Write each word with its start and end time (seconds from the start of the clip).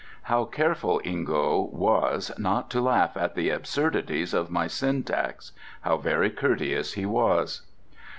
How 0.23 0.45
careful 0.45 0.99
Ingo 1.05 1.71
was 1.71 2.31
not 2.39 2.71
to 2.71 2.81
laugh 2.81 3.15
at 3.15 3.35
the 3.35 3.51
absurdities 3.51 4.33
of 4.33 4.49
my 4.49 4.65
syntax! 4.65 5.51
How 5.81 5.97
very 5.97 6.31
courteous 6.31 6.93
he 6.93 7.05
was! 7.05 7.61